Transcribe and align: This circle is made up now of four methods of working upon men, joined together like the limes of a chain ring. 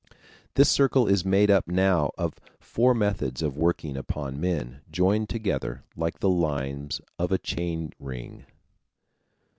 This 0.55 0.67
circle 0.67 1.05
is 1.07 1.23
made 1.23 1.51
up 1.51 1.67
now 1.67 2.09
of 2.17 2.33
four 2.59 2.95
methods 2.95 3.43
of 3.43 3.55
working 3.55 3.95
upon 3.95 4.41
men, 4.41 4.81
joined 4.89 5.29
together 5.29 5.83
like 5.95 6.21
the 6.21 6.27
limes 6.27 7.01
of 7.19 7.31
a 7.31 7.37
chain 7.37 7.93
ring. 7.99 8.47